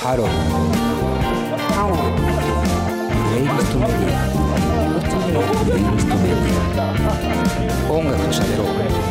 [0.00, 0.28] ハロー
[1.74, 4.30] ハロープレイリストメディア
[5.64, 6.54] プレイリストメディ
[7.88, 8.62] ア音楽と喋ろ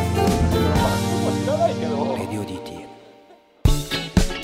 [0.04, 0.07] う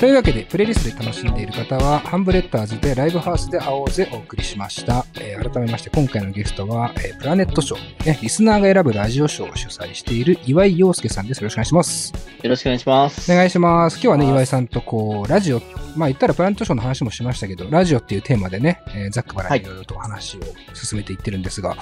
[0.04, 5.06] というわけで、プレイリストで楽しんでいる方は、ハンブレッダーズでライブハウスで会おうぜお送りしました。
[5.19, 11.38] えー改めまして、今回のゲストは、えープラネットショー、ね、リスナーが選ぶラジオショーを主催している岩井葉介さんです。
[11.38, 12.13] よろしくお願いします。
[12.42, 13.32] よろしくお願いします。
[13.32, 13.95] お願いします。
[13.95, 15.63] 今日はね、はい岩井さんとこう、ラジオ、
[15.96, 20.41] まあ言ったらプラネットショーの話もしましたけど、ラジオっていうテーマでね、えーざっくばらんにいろいろと話を
[20.74, 21.78] 進めていってるんですが、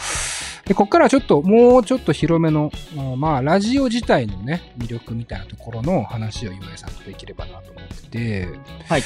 [0.64, 8.48] で、ここからはちょっと、もうちょっと広めの、あまあ、ラジオ自体のね、魅力みたいなところの話を岩井さんとできればなと思ってて、
[8.88, 9.02] はい。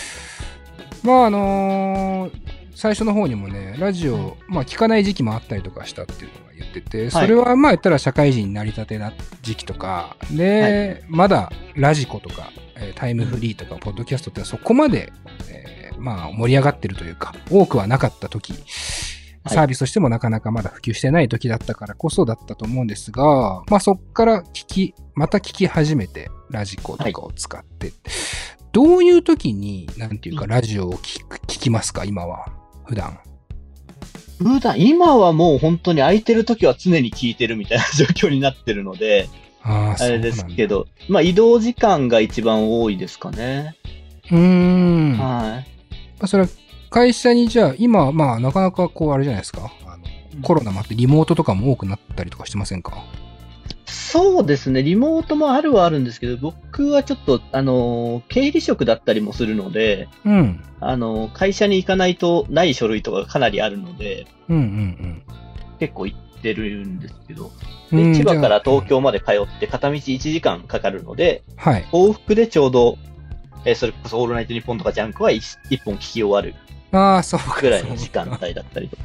[1.02, 15.10] まああのー最初の方にもね、ラジオ、まあ聞かない時期もあったりとかしたっていうのが言ってて、それはまあ言ったら社会人になりたてな時期とか、で、まだラジコとか、えータイムフリーとか、ポッドキャストってそこまで、
[15.48, 18.52] えーまあ盛り上がってるというか、多くはなかった時、
[19.46, 27.92] サービスとしてもなかなかまだ普及してない時だったからこそだったと思うんですが、まあそっから聞き、また聞き始めて、ラジコとかを使って、
[28.76, 32.44] どういう時に、なんていうか、うんラジオを聞く聞きますか、今は。
[32.84, 33.18] 普段。
[34.36, 39.30] 普段、今はもう本当に空いてる時は常に聞いてるみたいな状況になってるので、
[39.62, 40.80] ああ、あれですけど。
[40.80, 43.76] ど、まあ移動時間が一番多いですかね。
[44.30, 45.16] うーん。
[45.16, 45.66] まはい。
[46.20, 46.48] あそれは
[46.90, 49.72] 会社にじゃあ、今、まあ、なかなかこう、あれじゃないですか。
[49.86, 50.02] あの
[50.42, 53.02] コロナもあってリモートとかも多くなったりとかしてませんか？
[53.86, 60.64] そうですね、リモートもあるはあるんですけど、僕はちょっと、あの、経理職だったりもするので、うん。
[60.80, 65.22] あの、会社に行かないとない書類とかがかなりあるので、うんうん
[65.78, 67.52] 結構行ってるんですけど、
[67.92, 68.12] うん。
[68.12, 68.88] で千葉から東京。
[68.96, 71.84] 京まで通って片道1時間かかるので、はい。
[71.92, 72.98] 往復でちょうど、
[73.64, 76.54] えーそれこそオールナイトニッポンとかジャンクは一一本聞き終わる
[76.92, 77.60] ああ、そうか。
[77.60, 79.02] ぐらいの時間帯だったりとか。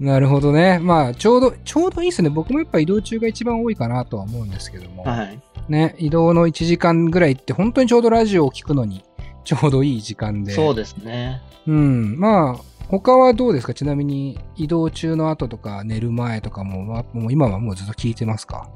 [0.00, 0.78] なるほどね。
[0.80, 2.30] まあ、ちょうど、ちょうどいいですね。
[2.30, 5.04] 僕もやっぱ移動中が一番多いかなとは思うんですけども。
[5.04, 5.40] はい。
[5.68, 9.04] ね、移動の1時間ぐらいって本当にちょうどラジオを聞くのに
[9.44, 10.52] ちょうどいい時間で。
[10.52, 11.40] そうですね。
[11.68, 12.18] うん。
[12.18, 13.72] まあ、他はどうですか？
[13.72, 18.68] ちなみに移動中の後とか寝る前とかも、まあ、もう今はもうずっと聞いてますか？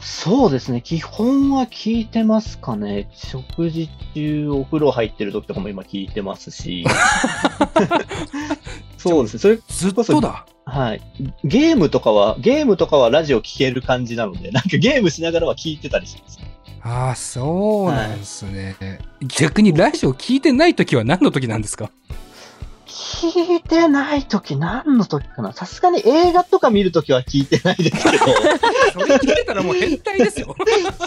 [0.00, 0.80] そうですね。
[0.82, 3.08] 基本は聞いてますかね。
[3.14, 6.84] 食事中、お風呂入ってる時とかも今聞いてますし。
[8.98, 9.40] そうですね。
[9.40, 10.46] それ、ずっとだ？
[10.64, 11.00] はい。
[11.44, 16.38] ゲームとかは、ゲームとかはラジオ聞ける感じなので、なんかゲームしながらは聞いてたりします。
[16.82, 18.76] ああ、そうなんですね。
[19.38, 21.90] 逆にラジオ聞いてない時は何の時なんですか？
[22.86, 25.52] 聞いてない時何の時かな？
[25.52, 28.24] さすがに映画とか見る時は聞いてないですけど。
[28.92, 30.54] それ聞いてたらもう変態ですよ。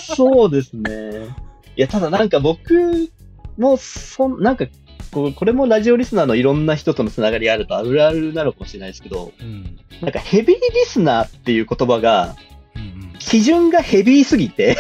[0.02, 1.36] そうですね。
[1.78, 3.10] いや、ただなんか僕
[3.58, 4.66] も、そん、なんか、
[5.12, 9.80] こうこれもラジオリスナーのいろんな人とのつながりあるとあるあるなのかもしれないですけど、うん。
[10.02, 12.36] なんかヘビーリスナーっていう言葉が、
[12.76, 14.78] うんうん、基準がヘビーすぎて。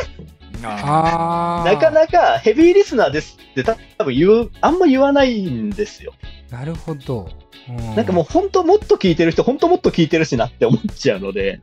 [0.61, 6.13] なかなかヘビーリスナーですって多分言う、あんま言わないんですよ。
[6.51, 7.29] なるほど。
[7.69, 11.61] うなんかもう本当もっと聞いてる人、本当もっと聞いてるしなって思っちゃうので、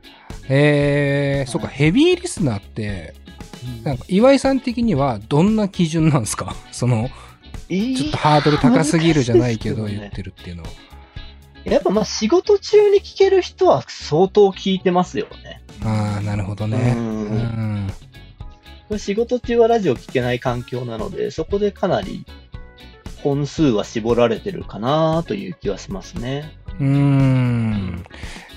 [0.49, 3.13] えー、そっか、ヘビーリスナーって、
[3.83, 6.55] なんか岩井さん的にはどんな基準なんですか？
[6.71, 7.09] その、
[7.69, 10.69] ちょっとハードル高すぎるじゃないけど言ってるっていうのは。
[11.65, 15.61] やっぱまあ仕事中に聞ける人は相当聞いてますよね。
[15.83, 16.93] ああ、なるほどね。
[16.95, 17.25] ううん
[17.87, 17.87] ん。
[17.89, 18.06] これ
[18.97, 22.25] 仕事中はラジオ聞けない環境なので、そこでかなり
[23.21, 26.57] 本数は絞られてるかなという気はしますね。
[26.79, 28.03] うーん。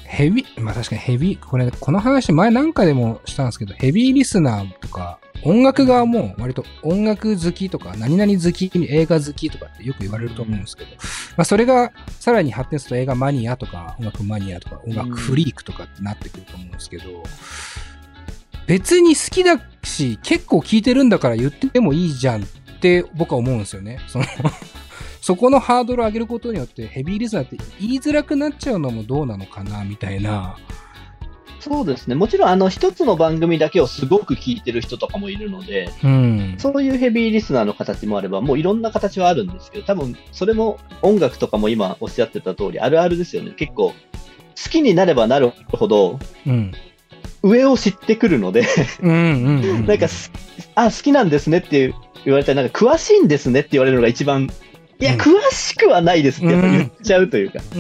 [0.05, 10.91] ヘビ、まあ確かにヘビ、これ、この話前なんかでもしたんですけど、ヘビーリスナーとか、音楽側も割と音楽好きとか、何々好き、映画好きとかってよく言われると思うんですけど、
[11.37, 17.23] まあそれがさらに発展すると映画マニアとか、音楽マニアとか、音楽フリークとかってなってくると思うんですけど、
[18.67, 22.47] 別に好きだし、結構聴いてるんだから言ってもいいじゃんっ
[22.81, 23.99] て僕は思うんですよね。
[24.09, 24.25] その
[25.21, 30.57] そこのハードルを上げることによってヘビーリスナーって言いづらくなっちゃうのもどうなのかなみたいな。
[31.61, 32.15] そうですね。
[32.15, 36.55] もちろんあの一つの番組だけをすごく聞いてる人とかもいるので、うん。
[36.59, 43.53] そういうヘビーリスナーの形もあれば、もういろんな形はあるんですけど、多分それも音楽とかも今おっしゃってた通り、あるあるですよね。
[43.53, 43.95] 結構好
[44.71, 46.73] きになればなるほど、うん。
[47.43, 48.67] 上を知ってくるので。
[49.03, 50.31] なんかす、
[50.75, 51.95] あ、好きなんですねって
[52.25, 54.49] 言われたら、なんか詳しいんですねって言われるのが一番、
[55.01, 57.61] いや、うん詳しくはないですってやっぱ言っちゃうというか、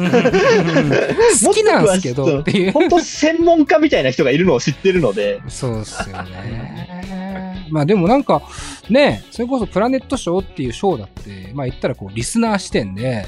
[1.45, 2.73] 好きなんですけどっていう。
[2.73, 7.67] 本当専門家みたいな人がいるのを知ってるので、そうっすよね。
[7.71, 8.43] まあでもなんか、
[8.89, 13.27] ね、それこそプラネットショーっていうショーだって、まあ言ったらこう、リスナー視点で、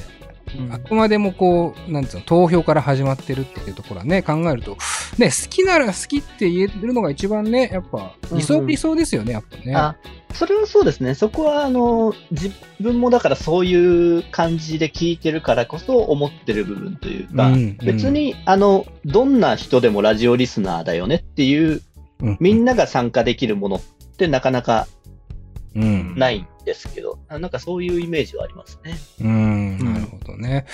[0.71, 4.77] あくまでもこう、なんつうの、投票から始まってるっていうところはね、考えると、
[5.19, 9.75] ね、好きなら好きって言えるのが一番ね、やっぱ、理想、うんうん理想ですよね、やっぱね。
[9.75, 9.97] あ、
[10.33, 11.15] それはそうですね。
[11.15, 12.51] そこは、あの、自
[12.81, 21.83] 分もだからそういう感じで聞いてるからこそ思ってる部分というか、うんうん別に、あの、どんな人でもラジオリスナーだよねっていう、
[22.21, 23.83] うんみんなが参加できるものっ
[24.17, 25.02] てなかなかうん。
[25.75, 28.95] ないんですけど、あなんかそういうイメージはありますね。
[29.21, 30.67] うん、なるほどね。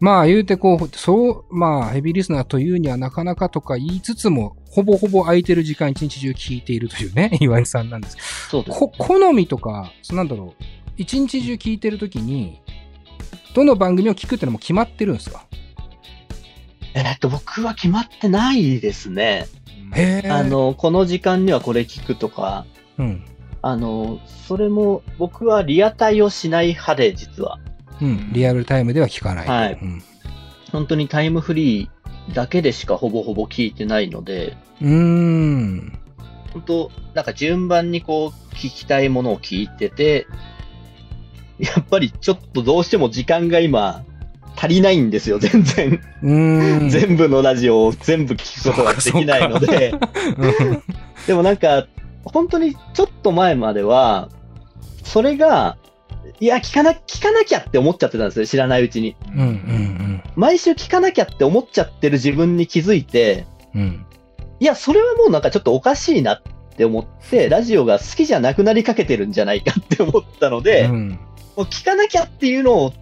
[0.00, 8.16] まあ言うてこう、そう、まあヘビーリスナーというにはなかなかとか言いつつも、ほぼほぼ空いてる時間一日中聞いているというね、 岩井さんなんです。
[8.50, 10.64] そうです、こ、好みとか、そなんだろう、
[10.96, 12.60] 一日中聞いてるときに、
[13.54, 15.44] どの番組を聞くってのも決まってるんですか？
[16.94, 19.46] えーっと、僕は決まってないですね。
[19.94, 20.30] へえ。
[20.30, 22.66] あ、の、この時間にはこれ聞くとか、
[22.98, 23.24] うん。
[23.62, 27.58] あの、それも僕はリアタイをしない派で、実は。
[28.00, 28.32] うん。
[28.32, 29.48] リアルタイムでは聞かない。
[29.48, 30.02] はいうん。
[30.72, 35.98] 本当にタイムフリーだけでしかほぼほぼ聞いてないので、うーん。
[36.52, 40.26] 本当なんか順番にこう聞きたいものを聞いてて、
[41.58, 44.04] やっぱりちょっとどうしても時間が今
[44.56, 46.00] 足りないんですよ、全然。
[46.22, 46.88] うーん。
[46.90, 49.94] 全部のラジオを全部聞くことができないので。
[50.36, 50.82] うん
[51.26, 51.86] でもなんか、
[52.24, 54.28] 本当にちょっと前までは、
[55.04, 55.76] それが、
[56.40, 59.16] いや、聞かな、聞かなきゃって思っちゃってたんですよ、知らないうちに。
[59.34, 63.80] うんうん毎週聞かなきゃって思っちゃってる自分に気づいて、うん。
[63.80, 64.06] うん。
[64.60, 66.42] いや、それはもうなんかちょっとおかしいなっ
[66.76, 71.18] て思って、ラジオが好きじゃなくなりかけてるんじゃないかって思ったので、うん
[71.56, 72.92] もう聞かなきゃっていうのを、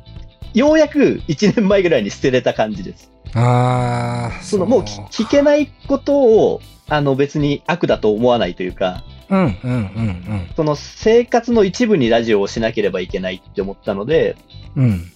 [0.55, 3.13] ようやく1年前ぐらいに捨てれた感じです。
[3.35, 14.37] ああ、そのもう聞聞けないことを、あの別に悪だと思わないというか、うんうんうんその生活の一部にラジオをしなければいけないって思ったので、
[14.77, 14.85] うん。
[14.85, 15.13] うん。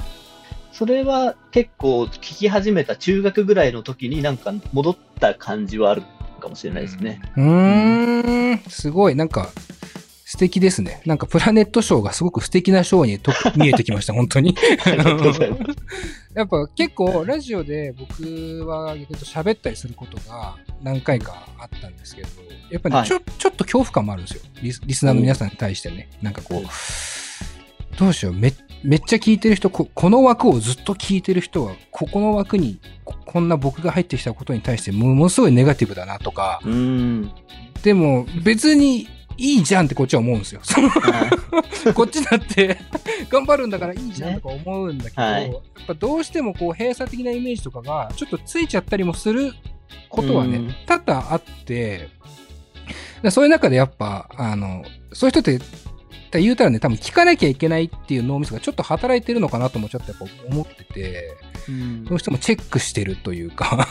[0.73, 6.03] それは結構聞き始めた中学ぐらいの時になんか戻った感じはある
[6.41, 7.21] かもしれないですね。
[7.37, 9.51] うーん、すごい、なんか、
[10.31, 11.03] 素敵ですね。
[11.07, 14.55] なんか、プラネットショーがすごく素敵なショーにと 見えてきました、本当に。
[16.35, 20.55] やっぱ結構、ラジオで僕は逆に言うと喋ったりすることが
[20.85, 22.29] 何回かあったんですけど、
[22.71, 24.43] やっぱり、はいちょ、ちょっと恐怖感もあるんですよ。
[24.63, 26.09] リスリスナーの皆さんに対してね。
[26.23, 28.53] なんかこう、どうしよう、め、
[28.85, 36.61] めっちゃ聞いてる人こ、この枠をずっと聞いてる人は、ここの枠にこ、こんな僕が入ってきたことに対してもものすごいネガティブだなとか。
[37.83, 39.09] でも別に
[39.41, 40.61] いいじゃんってこっちは思うんですよ。
[41.95, 42.77] こっちだって
[43.31, 45.51] 頑張るんだからいいじゃんとか思うんだけど、はい。
[45.51, 49.55] やっぱどうしてもこう閉鎖的なイメージとかがちょっとついちゃったりもする
[50.11, 52.11] ことはねうん、多々あって、
[53.23, 55.59] でそういう中でやっぱ、あの、そういう人って、
[56.39, 61.37] 言うたらね、多分聞かなきゃいけないっていう脳みそがちょっと働いてるのかなともちょっとやっぱ思ってて、
[61.69, 63.87] うんどうしてもチェックしてるというか、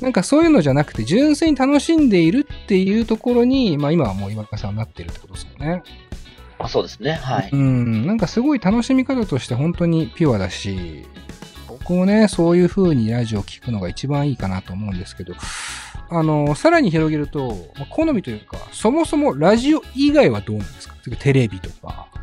[0.00, 5.82] なんかそういうのじゃなくて、純粋に楽しんでいるっていうところに、まあ今はもう岩川さんになってるってことですよね。
[6.58, 7.12] あそうですね。
[7.12, 7.50] はい。
[7.52, 11.06] うん、なんかすごい楽しみ方として本当にピュアだし、
[11.68, 15.34] 僕もね、そういう風にラジオを聞くのが一番いいかなと思うんですけど、
[16.08, 17.48] あの、さらに広げると、
[17.78, 20.94] まあ好みというか、そもそもラジオ以外はどうなんですか？
[21.18, 22.06] テレビとか。
[22.12, 22.18] 好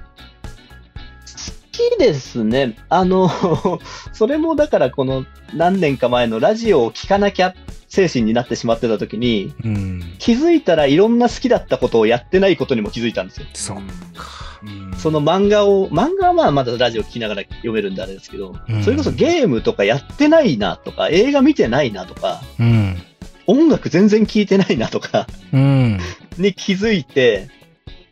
[1.71, 2.77] きですね。
[2.89, 3.29] あの、
[4.13, 7.55] それもだからこの何年か前のラジオを聞かなきゃ
[7.87, 10.13] 精神になってしまってた時に、うん。
[10.19, 13.47] 気づいたらいろんな好きだったことをやってないことにも気づいたんですよ。
[13.53, 13.77] そう
[14.15, 14.52] か。
[14.65, 22.97] うんその、漫画を、漫画はまあまだラジオ聞きながら読めるんであれですけど、うんそれこそゲームとかやってないなとか、映画見てないなとか、うん。
[23.45, 25.99] 音楽全然聞いてないなとかうん。
[26.37, 27.49] に気づいて、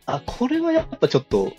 [0.04, 1.52] あ、これはやっぱちょっと、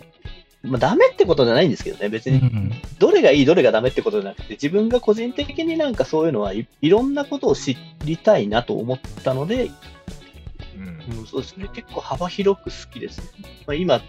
[0.62, 2.38] まあダメってことじゃないんですけどね、別に。
[2.38, 2.72] うん。
[2.98, 9.70] どれがいい、どれがダメってことじゃなくて、自分が個人的になんかそういうのはい、いろんなことを知りたいなと思ったので、
[11.10, 13.26] うん、そうですね、結構幅広く好きですね。
[13.66, 14.00] まあ、今、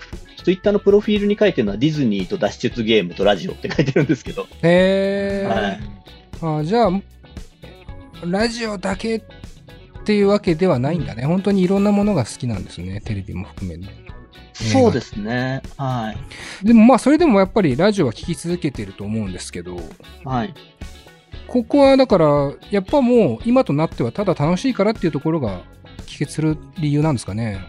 [0.43, 6.59] ツイッターのプロフィールに書いてるのはディズニーと脱出ゲームとラジオって書いてるんですけど、へはいー。
[6.59, 6.91] あじゃあ、
[8.23, 9.21] ラジオだけっ
[10.05, 11.25] ていうわけではないんだね。
[11.25, 13.01] 本当にいろんなものが好きなんですね。
[13.01, 13.89] テレビも含めね。
[14.53, 16.15] そうですね、は
[16.63, 16.65] い。
[16.65, 19.77] でもまあ、それでもやっぱりラジオは聞き続けてると思うんですけど、
[20.23, 20.53] はい。
[21.47, 25.61] ここはだから、やっぱもう今となってはただ楽しいからっていうところが
[26.05, 27.59] 帰結する理由なんですかね？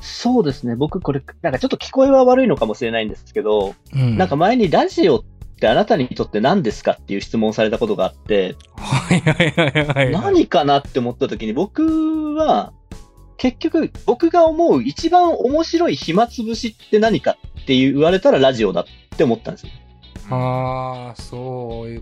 [0.00, 4.16] そうですね、僕これ、なんかちょっと聞こえは悪いのかもしれないんですけど、うん。
[4.16, 5.24] なんか前にラジオっ
[5.58, 10.12] てあなたにとって何ですかっていう質問をされたことがあって、はいはいはいはいはい。
[10.12, 12.72] 何かなって思った時に僕は、
[13.36, 18.84] 結局、僕が思う一番面白い暇つぶしって何かって言われたらラジオだっ
[19.16, 19.72] て思ったんですよ。
[20.30, 21.35] ああ、そ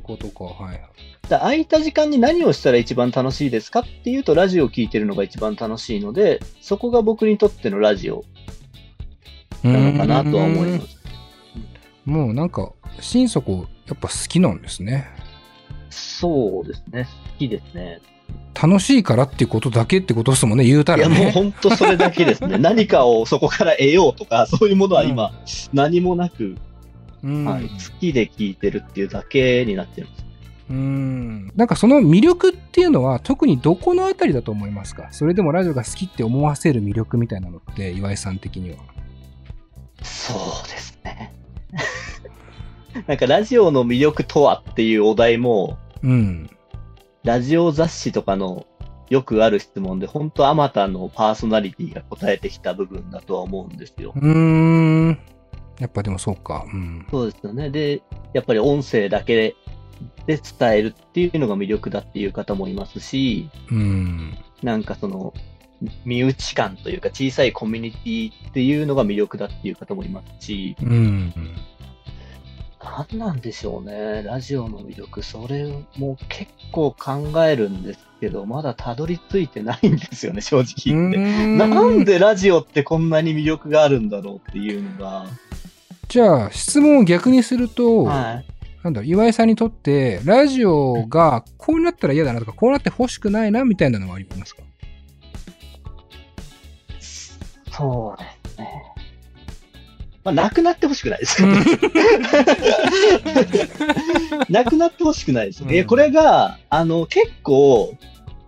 [0.04, 0.44] ことか。
[0.44, 0.80] はい。
[1.28, 8.24] だ空いた時間に何をしたら一番楽しいですかっていうと、ラジオを聴いてるのが一番楽しいので、そこが僕にとってのラジオ
[9.64, 10.98] なのかなとは思います。
[12.04, 15.08] もうなんか、心底、やっぱ好きなんですね。
[15.90, 17.08] そうですね。
[17.32, 18.00] 好きですね。
[18.60, 21.24] 楽しいからっていうことだけってことですもんね、言うたいや、らね。
[21.24, 22.56] もう本当それだけですね。
[22.58, 25.32] 何かをそこから得ようとか、そういうものは今、
[25.72, 26.58] 何もなく、うん
[27.24, 27.68] はい、好
[28.00, 30.24] きで聴いてるっていうだけになってるんです。
[30.70, 31.52] うん。
[31.56, 35.08] なんかその魅力っていうのは特にどこのあたりだと思いますか？
[35.10, 38.76] それでもラジオが好きって思わせる魅力みたいなのって、岩井さん的には。
[40.02, 41.32] そうですね。
[43.06, 46.50] なんかラジオの魅力とはっていうお題も、うん。
[47.24, 48.66] ラジオ雑誌とかの
[49.10, 54.12] よくある質問で、本当あまたのパーソナリティが答えてきた部分だとは思うんですよ。
[54.14, 55.18] うーん。
[55.78, 56.66] やっぱでもそうか。
[56.72, 57.06] うん。
[57.10, 57.70] そうですよね。
[57.70, 58.02] で、
[58.32, 59.56] やっぱり音声だけで
[60.26, 64.38] 伝えるっていうのが魅力だっていう方もいますし、うん。
[64.62, 65.34] なんかその、
[66.04, 71.32] 身内感というか小さいコミュニティっていうのが魅力だっていう方もいますし、うん。
[72.80, 74.22] 何なんでしょうね。
[74.22, 75.22] ラジオの魅力。
[75.22, 75.66] それ
[75.96, 81.18] も結構考えるんですけど、まだたどり着いてないんですよね、正直言って。
[81.46, 85.26] ななんでラジオってこんなに魅力があるんだろうっていうのが。
[86.08, 88.44] じゃあ、質問を逆にすると、はい。
[88.82, 94.62] なんだろう、岩井さんにとって、ラジオがこうなったら嫌だなとか、こうなって欲しくないなみたいなのはありますか？
[97.72, 98.68] そうですね。
[100.22, 101.42] まあ、なくなってほしくないです。
[104.48, 105.64] なくなってほしくないです。
[105.64, 107.94] うん え、これが、あの、結構、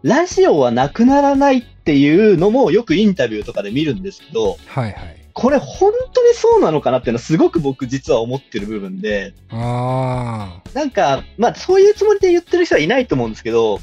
[0.03, 5.16] ラジオはなくならないっていうのもよくインタビューとかで見るんですけど、はいはい。
[5.39, 13.79] これ本当にそうなのかなっていうのはすごく僕実は思ってる部分で、あなんか、まあそういうつもりで言ってる人はいないと思うんですけど、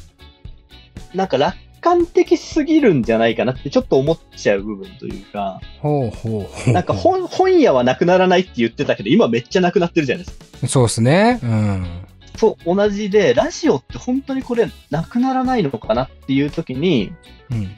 [1.13, 6.73] なんか楽観的すぎるんじゃないかなってちょっと思っちゃう部分というか、あ、ほうほうほう。
[6.73, 10.67] なんか本本屋はなくならないって言ってたけど、今めっちゃなくなってるじゃないですか。
[10.67, 11.39] そうですね。
[11.43, 12.05] うん。
[12.35, 17.13] そう、同じで、ラジオって本当にこれなくならないのかなっていう時に、
[17.51, 17.77] うん。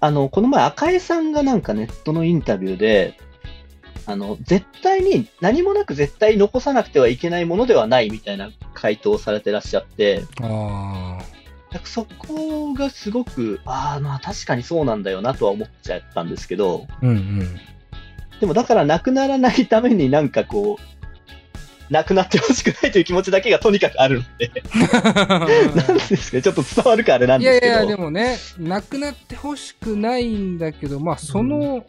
[0.00, 3.18] あの、この前赤江さんがなんかネットのインタビューで、
[4.06, 11.40] あの、絶対に、何もなく絶対残さなくてはいけないものではないみたいな回答をされてらっしゃって、ああ。
[11.72, 17.60] なんかそこがすごく、ああ、まあ確かにそうなんだよなとは思っちゃったんですけど、うんうん。
[18.40, 20.99] でもだからなくならないためになんかこう、
[21.90, 24.50] なくなってほしくないという気持ちだけがとにかくあるので、
[25.74, 27.72] なんですかね、ちょっと伝わるかあれなんですけど。
[27.72, 31.84] いやいや、でもね、なくなってほしくないんだけど、まあ、その、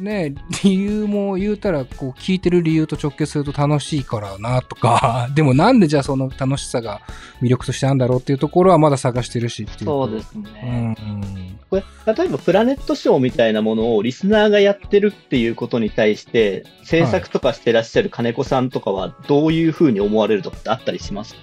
[0.00, 0.34] ね、
[0.64, 7.02] 理由も言うたら、こう、聞いてる理由と直結すると楽しいからなとか、 でもなんでじゃあその楽しさが
[7.40, 9.84] 魅力としてあるんだろうっていうところはまだ探してるしっていう。
[9.84, 10.96] そうですうね。
[10.98, 11.51] ん。
[11.72, 21.34] これ、例えばプラネットショーみたいなものをリスナーがやってるっていうことに対して、制作とかしてらっしゃる金子さんとかはどういうふうに思われるとかってあったりします？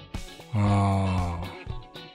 [0.54, 1.42] あ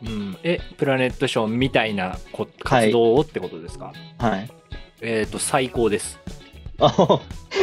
[0.01, 4.49] うん、え、プラネットショーみたいなこ活動をってことですか、はい。
[5.01, 6.17] えっ、と、最高です。
[6.79, 7.19] あ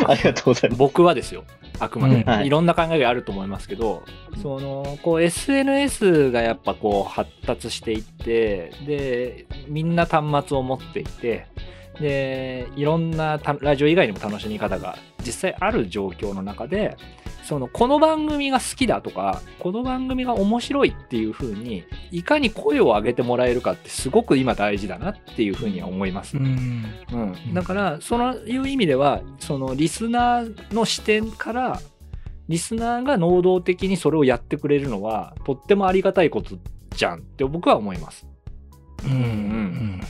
[0.06, 0.78] ありがとうございます。
[0.78, 1.44] 僕はですよ。
[1.82, 2.22] あくまで、うん。
[2.22, 2.46] はい。
[2.46, 4.04] いろんな考えがあると思いますけど、
[4.40, 11.46] その、こう SNS がやっぱこう発達していって、で、みんな端末を持っていて、
[12.00, 16.96] で、いろんなたラジオ以外にも楽しみ方が実際ある状況の中で、
[17.42, 26.40] その、この番組が好きだとか、この番組が面白いっていう風に、いかに声を上げてもらえるかってすごく今大事だなっていう風には思いますあ。
[26.40, 26.42] う。
[26.42, 26.84] ん。
[27.12, 27.16] う
[27.50, 31.80] ん、だからそういう意味ではそのリスナーの視点から
[32.48, 36.56] リスナーが能動的にそれをやってくれるのはとってもありがたいこと
[36.94, 38.26] じゃんって僕は思います。
[39.04, 39.12] うん。
[39.12, 40.00] うん。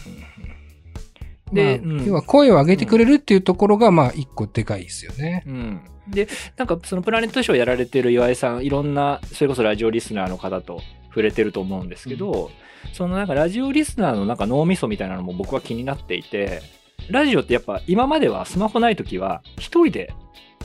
[1.53, 5.45] で、まあうん要は声を上げてくれるっていうところが、まあ、一個でかいですよね。
[5.47, 12.50] うん、でなんかそのプラネットショーやられてる岩井さんいろんなそれこそラジオリスナーの方と触れてると思うんですけど、
[12.92, 16.62] そのなんかラジオリスナーのなんか脳みそみたいなのも僕は気になっていて
[17.11, 20.12] ラジオってやっぱ今まではスマホない時は一人で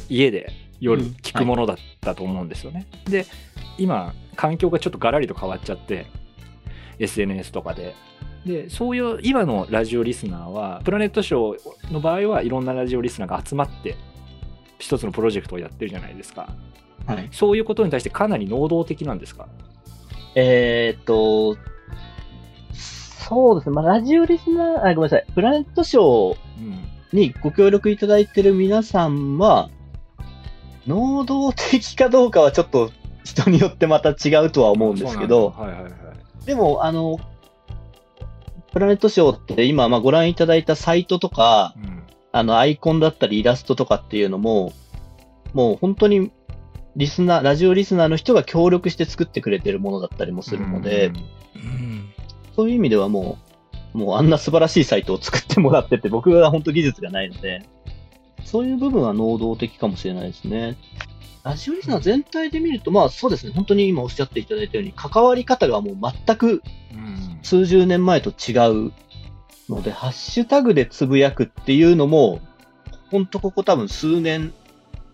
[0.10, 2.88] 家で夜うん聞くものだったと思うんですよね。
[3.06, 3.26] で
[3.78, 6.08] 今環境がちょっとガラリと変わっちゃって
[7.00, 7.96] SNS とかで。
[8.46, 13.98] でそういう今のラジオリスナーはプラネットショーの場合はいろんなラジオリスナーが集まって
[14.80, 16.50] 一つのプロジェクトをやってるじゃないですか。
[17.06, 17.30] はい。
[17.32, 19.48] そういうことに対してかなり能動的なんですか？
[20.36, 21.58] えーっと、
[22.74, 23.76] そうですね。
[23.76, 25.26] まあ、ラジオリスナー、あ、ごめんなさい。
[25.34, 26.38] プラネットショー
[27.14, 29.70] にご協力いただいてる皆さんは、
[30.86, 32.92] 能動的かどうかはちょっと
[33.24, 35.94] 人によってまた違うとは思うんですけど、はいはいはい。
[36.46, 37.20] でも、あの、
[38.72, 41.97] プラネットショーって今、まあ、ご覧いただいたサイトとか、うん
[42.32, 44.74] あの、アイコンだったりイラストとかっていうのも、
[45.54, 46.32] もう本当に
[46.96, 51.12] リスナー、ラジオリスナーの人が協力して作ってくれてるものだったりもするので、
[51.56, 52.10] うん。
[52.56, 53.38] そういう意味ではも
[53.94, 57.64] う、もうあんな素晴らしいサイトを作ってもらってて、僕は本当技術がないので、
[58.44, 60.78] そういう部分は能動的かもしれないですね。
[61.44, 68.92] ラジオリスナー全体で見ると、まあそうですね、本当に今おっしゃっていただいたように、関わり方がもう全くうん数十年前と違う
[69.70, 72.40] ので、ハッシュタグでつぶやくっていうのも、
[73.12, 74.54] 本当ここ多分数年、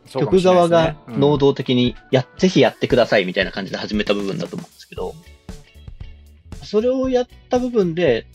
[0.07, 5.13] 局そうかもしれない側が能動的にや、ぜひやってくださいみたいな感じで始めた部分だと思うんですけど、
[6.63, 8.27] それをやった部分で、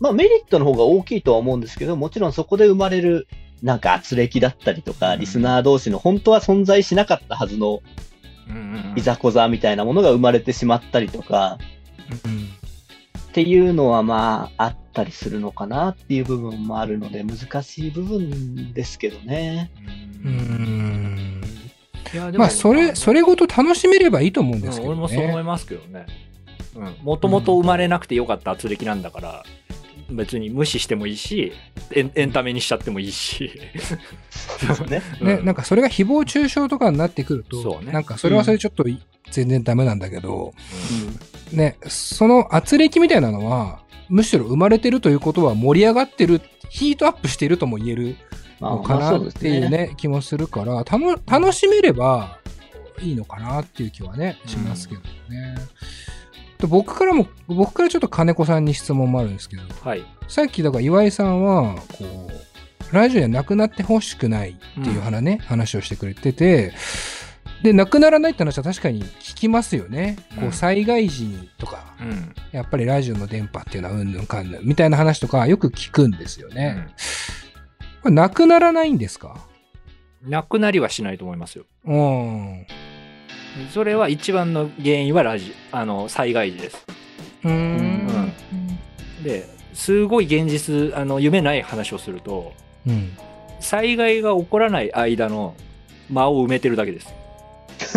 [0.00, 3.26] まあメリットの方が大きいとは思うんですけど、もちろんそこで生まれる
[3.62, 5.20] なんか圧力だったりとか、うん。
[5.20, 7.80] リスナー同士の本当は存在しなかったはずの
[8.48, 8.98] うんうんうん。
[8.98, 11.58] いざこざみたいなものが生まれてしまったりとか、
[12.24, 12.48] うん。
[13.34, 19.72] っていうのはまああったりするのかなっていう部分もあるので難しい部分ですけどね。
[20.24, 20.28] う。
[20.28, 21.42] ん。
[22.12, 24.94] いやでもまあ、それ、それごと楽しめればいいと思うんですけど、ね。
[24.94, 26.06] うん俺もそう思いますけどね。
[26.76, 26.96] うん。
[27.02, 29.44] もともと生まれなくてよかった圧力なんだから、
[30.12, 31.52] 別に無視してもいいし、
[31.90, 33.50] エンエンタメにしちゃってもいいし。
[34.88, 35.02] ね。
[35.26, 40.54] ね、うんなんかそれが誹謗中傷とかになってくると、そうねなんかそれはそれでちょっとい全然ダメなんだけど、
[40.92, 48.16] うんね、その圧力みたいなのは、むしろ生まれてるということは盛り上がってる、ヒートアップしているとも言える
[48.60, 52.38] まあのかなっていうね、気もするから、楽しめれば
[53.00, 55.56] いいのかなっていう気はね、しますけどね。
[56.58, 60.04] と僕からも、僕からちょっと金子さんに質問もあるんですけど、はい。
[60.28, 66.72] さっきだから岩井さんは、こう、ラジオにはなくなってほしくないっていう話ね、話をしてくれてて、
[67.64, 70.18] で、なくならないって話は確かに聞きますよね。
[70.34, 72.34] こうんう、災害時にとか、うん。
[72.52, 76.88] やっぱりラジオの電波っていうのはうんぬんかんぬんみたいな話とかよく聞くんですよね。
[78.02, 79.38] これなくならないんですか？
[80.22, 81.64] なくなりはしないと思いますよ。
[81.86, 82.66] うん。
[83.72, 86.84] それは一番の原因はラジあの災害時です。
[87.44, 87.54] うーん。
[87.54, 92.52] うんで、すごい現実、あの夢ない話をすると、
[92.86, 93.16] うん。
[93.58, 95.54] 災害が起こらない間の
[96.10, 97.08] 間を埋めてるだけです。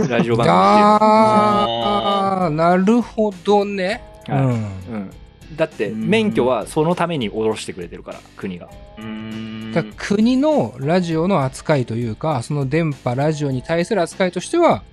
[0.10, 4.04] ラジオ番組ああ、なるほどね。
[4.28, 4.52] はいうん。
[4.52, 5.12] うん。
[5.56, 8.70] だって、うん免許はそのために下ろしてくれてるから、国が。
[8.98, 14.84] うーんだ国のラジオの扱いというか、その電波、ラジオに対する扱いとしては、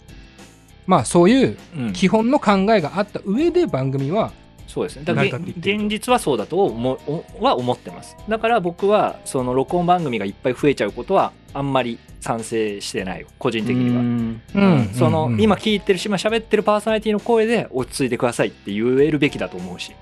[0.86, 4.32] まあそういううん基本の考えがあった上で番組は、
[4.66, 5.04] そうですね。
[5.04, 6.98] だから現実はそうだと思
[7.38, 8.16] おは思ってます。
[8.28, 14.00] だから僕は、その録音番組がいっぱい増えちゃうことは、あんまり賛成してない、個人的には。
[14.00, 14.42] うん。
[14.54, 14.90] うん。
[14.92, 15.40] その、うん。
[15.40, 19.92] 今聞いてるし、今喋ってるパーソナリティの声で落ち着いてくださいって言えるべきだと思うし、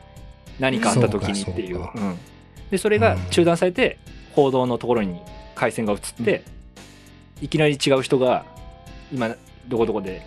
[0.59, 1.77] 何かあった時にっていう。
[1.77, 2.19] そうん。
[2.71, 3.99] で、それが中断されて、
[4.33, 5.21] 報道のところに
[5.55, 6.43] 回線が移って、
[7.43, 8.45] いきなり違う人が、
[9.13, 9.37] 今、
[9.69, 10.23] どこどこで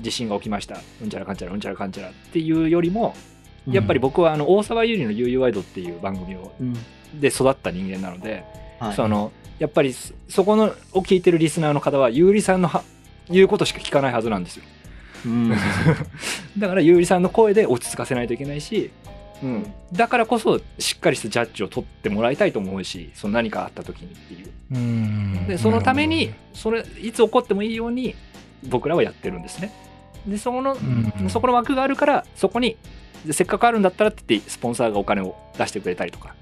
[0.00, 3.14] 地震が起きました、うんちゃらかんちゃら、うんちゃらかんちゃらっていうよりも、
[3.66, 6.74] やっぱり僕はあの大沢優里の「ゆうゆうワイド」っていう番組をうん。
[7.18, 8.44] で育った人間なので、
[8.80, 8.94] はい。
[8.94, 12.82] そのやっぱりそそこのを聞いてるリスナーの方はゆうりさんのは
[13.28, 14.64] 言うことしか聞かないはずなんですよ。
[15.26, 15.50] うん。
[16.58, 18.90] だからゆうりさんの声で落ち着かせないといけないし、
[19.42, 24.50] うん、だからこそしっかりしたジャッジを取ってもらいたいと思うしその何かあった時にっていう。
[24.72, 25.46] うん。
[25.46, 28.14] でそのためにそれいつ起こってもいいように
[28.68, 29.72] 僕らはやってるんですね。
[30.26, 30.76] でそこのう
[31.24, 31.30] ん。
[31.30, 32.76] そこの枠があるからそこに
[33.24, 36.34] でせっかくあるんだったらって言ってスポンサーがお金を出してくれたりとか。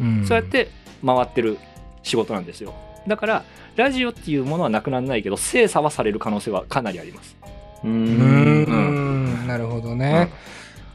[0.00, 0.26] うん。
[0.26, 0.70] そうやって
[1.04, 1.58] 回ってる
[2.02, 2.74] 仕事なんですよ。
[3.06, 3.44] だから、
[3.76, 7.36] ラジオっていうものはなくならないけど、精査はされる可能性はかなりあります。
[7.84, 10.30] ううんん、なるほどね。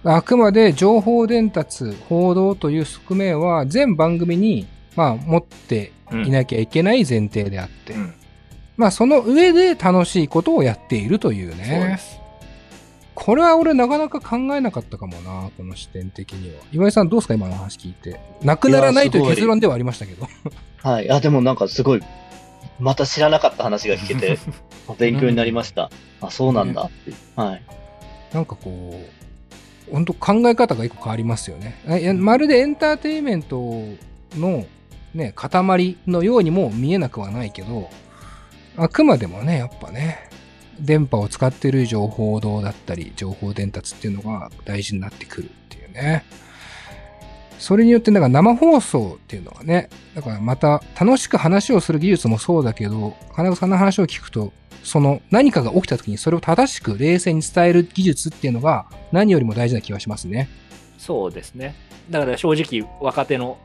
[0.04, 8.13] あくまで情報伝達、報道という側面は全番組に、まあ、持ってうんいなきゃいけない前提であって、うん
[8.78, 11.98] まあ、その上で楽しいことをやっているというそうでね。
[12.00, 12.20] す。
[13.19, 16.62] これは俺なかなか考えなかったかもな、この視点的には。
[16.71, 18.19] 岩井さんどうですか今の話聞いて。
[18.43, 20.27] なくならないという結論ではありましたけど。
[20.84, 21.10] はい。
[21.10, 22.03] あ、でもなんかすごい、
[22.80, 24.38] また知らなかった話が聞けて、
[24.99, 25.89] 勉強になりました。
[26.21, 27.12] あ、そうなんだって。
[27.36, 27.63] はい。
[28.34, 29.01] なんかこ
[29.89, 31.75] う、本当考え方が一個変わりますよね。
[32.13, 33.84] まるでエンターテインメント
[34.36, 34.67] の
[35.15, 37.89] ね、塊のようにも見えなくはないけど、
[38.77, 40.26] あくまでもね、やっぱね、
[40.79, 46.23] 電波を使ってる情報道だったり、情報伝達っていうのが大事になってくるっていうね。
[47.59, 60.49] それによってなんか生放送っていうのはね、だからまた楽しく話をする技術もそうだけど、金子さんの話を聞くと、その何かが起きた時にそれを正しく冷静に伝える技術っていうのが何よりも大事な気がしますね。
[60.97, 61.75] そうですね。
[62.09, 63.57] だから正直若手の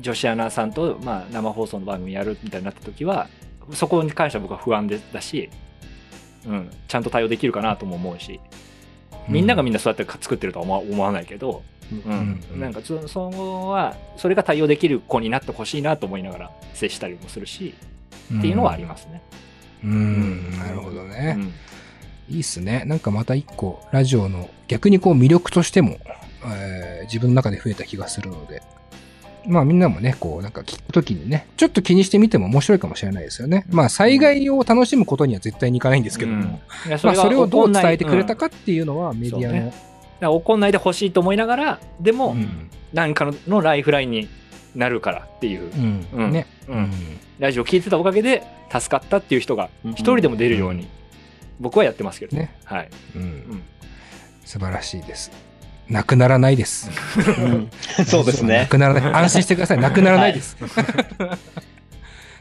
[0.00, 3.28] 女子アナさんと、まあ、生放送の番組やるみたいになった時は、
[3.72, 5.50] そこに関しては僕は不安でだし、
[6.46, 8.40] うん、ちゃんと対応できるかなとも思うし、
[9.28, 17.74] みんながみんなそうやって作ってるとは思わないけど、うんうんなんかそそこはそれが対応できる子になってほしいなと思いながら接したりもするし、
[18.36, 19.22] っていうのはありますね。
[19.84, 19.90] うん。
[19.90, 21.32] うん、なるほどうね。
[21.32, 21.52] ん
[22.28, 22.82] いいっすね。
[22.84, 25.98] なんかまた一個、ラジオの逆にこう魅力としても、
[26.44, 28.62] えー自分の中で増えた気がするので、
[29.46, 33.64] まあみんなもね、こうなんか聞くときにね、ちょっと気にしてみても面白いかもしれないですよね。
[33.70, 36.38] まあ災害を楽しむことには絶対にいかないんですけども、う
[36.86, 36.88] ん。
[36.88, 39.72] いやまあそれをどう伝えてくれたかっていうのはメディアの、
[40.20, 42.70] ら怒んないでほしいと思いながら、でも、うん。
[42.92, 44.28] 何かののライフラインに
[44.74, 45.70] なるからっていう、
[46.30, 46.46] ね、
[47.38, 50.88] ラジオ聞いてたおかげで助かったっていう人がうん一人でも出るように、
[51.60, 52.54] 僕はやってますけどね。
[52.64, 52.88] はい。
[54.44, 55.47] 素晴らしいです。
[55.88, 56.90] なくならないです。
[57.38, 57.70] うん
[58.06, 58.66] そうですなね。
[58.70, 59.14] くならない。
[59.14, 59.78] 安心してください。
[59.78, 60.56] なくならないです。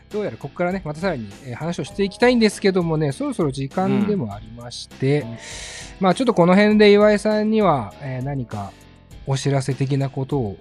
[0.10, 5.38] どうやらここからね、またさらにえー話をしていきたいんですけどもね、そろそろ時間でもありまして、うん
[6.00, 8.72] まあちょっとこの辺で岩井さんには、えー何か
[9.26, 10.58] お知らせ的なことを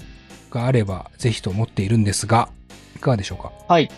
[0.51, 2.49] があれば、ぜひと思っているんですが、
[2.97, 3.53] いかがでしょうか？
[3.69, 3.91] はい。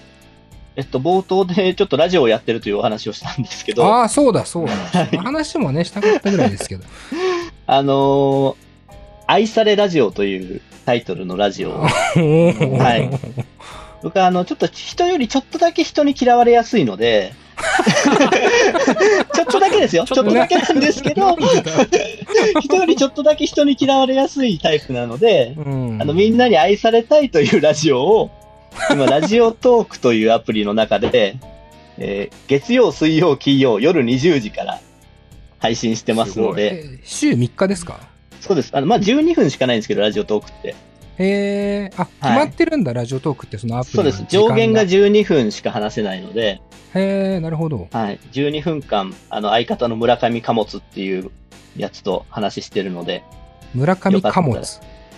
[0.76, 4.74] えっと、冒頭でちょっとラジオをやってるというお話をしたんですけど、ああ、そうだ、そうだ。
[5.22, 6.84] 話もね、したかったぐらいですけど。
[7.66, 8.67] あのー
[9.28, 11.88] 愛されラジオというタイトルのラジオを、 は
[12.96, 13.10] い。
[14.02, 17.34] 僕はあの、ちょっと人よりちょっとだけ人に嫌われやすいので、
[19.34, 20.04] ちょっとだけですよ。
[20.06, 21.36] ちょっとだけなんですけど、
[22.62, 25.98] 人よりちょっとだけ人に嫌われやすいタイプなので、うん。
[26.00, 28.30] あの、みんなに愛されたいというラジオを、
[28.90, 31.36] 今、ラジオトークというアプリの中で、
[31.98, 34.78] えー月曜、水曜、金曜、夜20時から
[35.58, 37.98] 配信してますので、えー週3日ですか？
[38.40, 38.70] そうです。
[38.72, 40.74] あの、まあ、12分しかないんですけど、ラジオトークって。
[41.18, 44.36] へえ、あ、決まってるんだ、ラジオトークって、そのアプリのそうです。
[44.36, 46.60] 上限が12分しか話せないので、
[46.94, 47.88] へえ、なるほど。
[47.92, 48.20] はい。
[48.32, 51.30] 12分間、あの、相方の村上貨物っていう
[51.76, 53.24] やつと話してるので、
[53.74, 54.62] 村上貨物。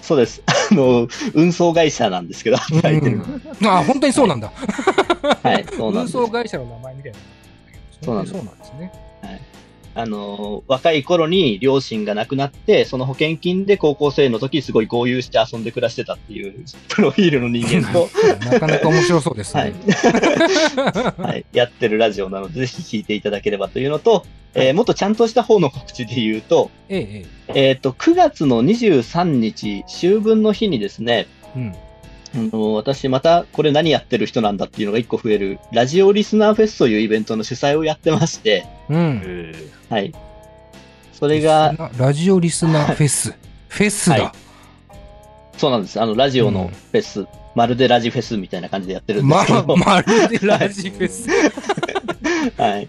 [0.03, 0.43] そうです。
[0.73, 3.19] あの、運送会社なんですけど、働いてる。
[3.19, 4.51] うんあ、本当にそうなんだ。
[5.43, 6.13] はい、そうなん運です。
[6.13, 7.19] 送会社の名前みたいな。
[8.03, 8.93] そうなんですそうなんですね。
[10.01, 16.55] あの、若い頃に両親が亡くなって、その保険金で高校生の時すごい豪遊して遊んで暮らしてたっていう、
[16.89, 18.09] プロフィールの人間と、
[18.51, 19.77] なかなか面白そうですはいね。
[21.19, 31.59] はい、やってるラジオなので、ぜひ聞いていただければというのと、えーもっとちゃんとした方の告知で言うと、ええ、ええっ、と、9月の23日、秋分の日にですね、え。
[31.59, 31.75] うん。
[32.35, 39.23] あの私またこれ何やってる人なんだっていうのが一個増える、ラジオリスナーフェスというイベントの主催をやってまして、うん。
[39.25, 39.55] え
[39.89, 40.15] はい。
[41.13, 43.35] それが、ラジオリスナーフェス。
[43.69, 44.17] フェスだ。
[44.17, 44.33] はい
[45.61, 46.01] そうなんです。
[46.01, 51.29] あの、ラジオのフェス、まるでラジフェスみたいな感じでやってるんでま、すけど、まるでラジフェス。
[52.57, 52.89] はい。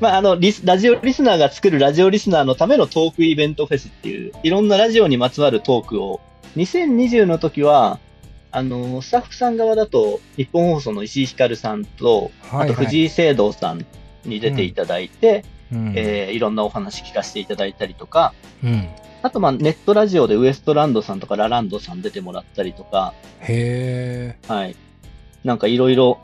[0.00, 6.20] まあ、あのリス、ラジオリスナーが作るラジオリスナーのためのトークイベントフェスっていう、いろんなラジオにまつわるトークを、
[6.56, 8.00] 2020の時は、
[8.52, 13.84] あの、スタッフさん側だと、日本放送の石井ひかるさんと、あと藤井聖堂さん
[14.24, 18.34] に出ていただいて、うんえーいろんなお話聞かせていただいたりとか、
[18.64, 18.88] うん。
[19.22, 24.52] あと、まあ、ネットラジオでウエストランドさんとかラランドさん出てもらったりとか、へえ。
[24.52, 24.76] はい。
[25.44, 26.18] なんかいろいろ、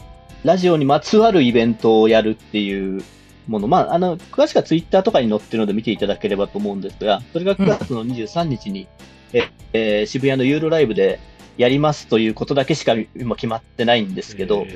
[0.44, 3.02] ラジオにまつわるイベントをやるっていう
[3.46, 8.88] もの、まあ、あの、詳しくはツイッターとかに載ってるので見ていただければと思うんですが、それが9月の23日に、
[9.32, 11.20] ええー渋谷のユーロライブで
[11.56, 14.66] やりますということだけしか今決まってないんですけど。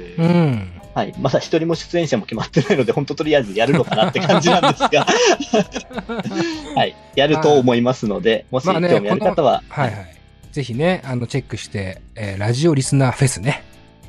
[0.94, 1.14] はい。
[1.20, 5.06] まだ一人も出演者も決まってないので、本当とりあえずやるのかなって感じなんですが、
[6.74, 6.96] はい。
[7.14, 10.16] やると思いますので、もし興まあね味ある方は、はいはい。
[10.50, 13.62] ぜひね、あの、チェックして、えーラジオリスナーフェスね。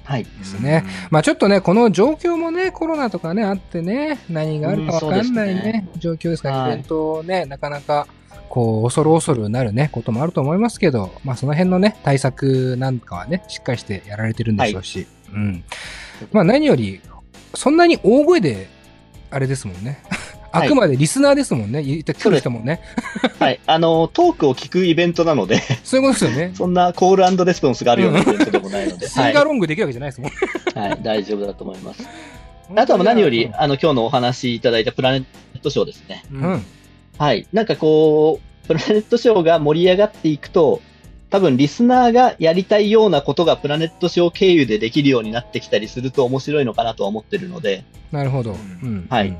[0.03, 0.23] はい。
[0.23, 0.83] ですね。
[1.11, 8.07] まあちょっとね、この状況もね、コロナとかね、あってね、何があるかわかんないねね、状況ですから、はいイベントをね、なかなか、
[8.51, 15.63] こう、恐る恐るなるね、こともあると思いますけど、まあその辺のね、対策なんかはね、しっかりしてやられてるんでしょうし、うん。
[16.33, 16.99] まあ何より、
[17.53, 18.67] そんなに大声で、
[19.31, 20.03] あれですもんね。
[20.51, 22.81] あくまでリスナーですもんね、言ってくる人もね。
[23.39, 23.61] はい。
[23.65, 26.51] あの、トークを聞くイベントなので、そういうことですよね。
[26.55, 30.31] そんなコールレスポンスがあるようなイベントでもないので、シ はいンガロングできるわけじゃないですもん。
[30.77, 32.03] はい、大丈夫だと思います。
[32.75, 35.25] あとは何より、あの、今日のお話いただいたプラネッ
[35.61, 36.25] トショーですね。
[36.33, 36.65] うん。
[37.21, 37.47] はい。
[37.53, 40.81] なんかこう、プラネットショーが盛り上がっていくと、
[41.29, 48.53] 多分リスナーがやりたいようなことがプラネットショー経由でできるようになってきたりすると面白いのかなとは思ってるので、なるほど。
[48.53, 48.57] うう
[48.87, 49.07] ん。
[49.07, 49.37] はいうん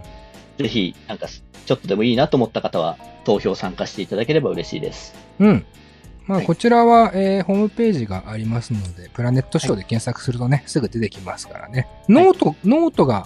[0.58, 5.16] ぜひ、なんか、ちょっとでもいいなと思った方は、投票参加していただければ嬉しいです。
[5.40, 5.66] うん。
[6.28, 11.88] まあ、はいこちらは、えーホームページがありますので、プラネットショーで検索するとね、すぐ出てきますからね。
[12.08, 13.26] note、note が、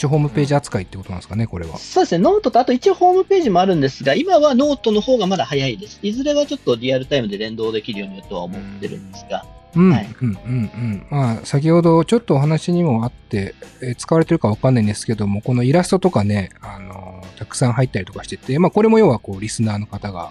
[0.00, 1.76] 一応ホームページ扱いってことなんですかね、これは。
[1.76, 5.98] そうですね、ノートとあと一応ホームページもあるんですが、今はノートの方がまだ早いです。
[6.00, 9.44] いずれはちょっとリアルタイムで連動できるようにとは思ってるんですが、
[9.76, 11.06] うん、はいうん、うん、うん。
[11.10, 20.30] まあ、先ほどちょっとお話にもあって、えー使われてるかわかんないんですけども、このイラストとかね、あのーたくさん入ったりとかしてて、まあ、これも要はこう、リスナーの方が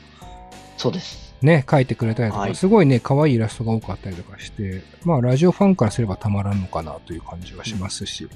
[0.77, 1.28] そうです。
[1.41, 8.27] ね、書いてくれたりとか、はいすごいね、可愛いイラストが多かったりとかして、まあ、ラジオファンからすればたまらんのかなという感じはしますし、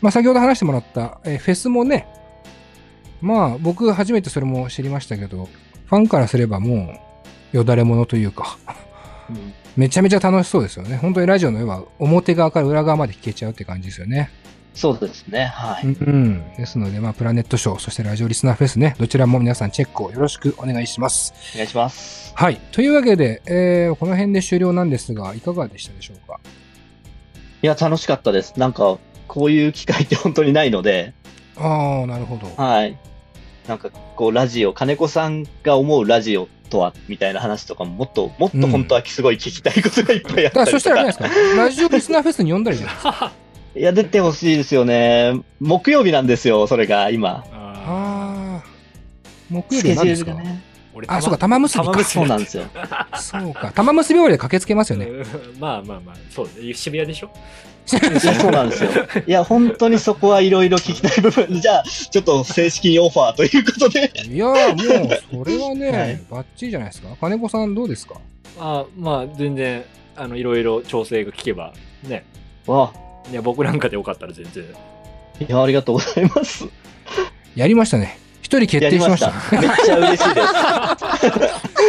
[0.00, 2.06] まあ、先ほど話してもらった、えーフェスもね、
[3.20, 5.48] まあ、僕初めてそれも知りましたけど、
[5.86, 6.94] ファンからすればも
[7.52, 8.58] う、よだれ者というか、
[9.30, 10.96] うんめちゃめちゃ楽しそうですよね。
[10.96, 14.30] 本当にラジオの要は表側から裏側まで聞けちゃうって感じですよね。
[14.74, 15.86] そうですね、はい。
[15.86, 16.54] うん、うん。
[16.56, 21.34] ですので、まあ、プラネットショー、そしてラジオリスナーフェスね、どちらも皆さんチェックをよろしくお願いします。
[21.54, 22.32] お願いします。
[22.34, 22.60] はい。
[22.72, 26.40] というわけで、えー、この辺で終了なんですが、いかがでしたでしょうか？
[27.62, 28.54] いや、楽しかったです。
[28.58, 31.12] なんか、こういう機会って本当にないので、
[31.56, 32.50] ああ、なるほど。
[32.56, 32.98] はい。
[33.68, 40.50] なんか、こう、ラジオ、金子さんが思うラジオとは、みたいな話とかも、もっと、もっと本当はすごい聞きたいことがいっぱいあったりとか。
[40.50, 43.32] だからそしたらないですか、ラジオリスナーフェスに呼んだらいいじゃないですか。
[43.74, 45.40] いや、出てほしいですよね。
[45.60, 47.44] 木曜日なんですよ、それが、今。
[47.52, 48.64] あああ。
[49.48, 50.34] 木曜日は何ですか？
[50.34, 50.62] ね。
[50.94, 51.90] 俺あ、そうか、玉結びか。
[51.92, 52.64] 玉結びそうなんですよ。
[53.18, 53.72] そうか。
[53.74, 55.06] 玉結び終わりで駆けつけますよね。
[55.06, 55.24] うん
[55.58, 56.74] まあまあまあ、そうね。
[56.74, 57.30] 渋谷でしょ？
[57.90, 58.90] いやそうなんですよ。
[59.26, 61.60] いや、本当にそこはいろいろ聞きたい部分。
[61.60, 64.12] じゃあ、ちょっと正式にオファーということで。
[64.28, 67.08] いやーもう、それはね、はいバッチリじゃないですか。
[67.20, 68.14] 金子さんどうですか？
[68.60, 69.82] あまあ、全然、
[70.14, 71.72] あの、いろいろ調整が効けば、
[72.06, 72.24] ね。
[72.66, 72.92] わ
[73.30, 74.64] いや、僕なんかでよかったら全然。
[75.40, 76.66] いや、ありがとうございます。
[77.54, 78.18] やりましたね。
[78.42, 79.60] 一人決定しましたた。。
[79.60, 80.46] めっちゃ嬉しいです。